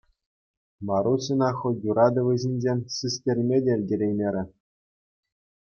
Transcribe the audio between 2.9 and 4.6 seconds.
систерме те ӗлкӗреймерӗ.